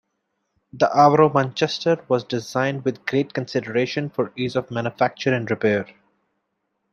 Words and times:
The 0.73 0.87
Avro 0.87 1.31
Manchester 1.31 2.03
was 2.07 2.23
designed 2.23 2.85
with 2.85 3.05
great 3.05 3.35
consideration 3.35 4.09
for 4.09 4.33
ease 4.35 4.55
of 4.55 4.71
manufacture 4.71 5.31
and 5.31 5.47
repair. 5.47 5.85